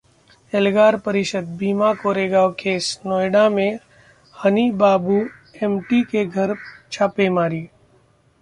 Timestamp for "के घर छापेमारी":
6.11-7.65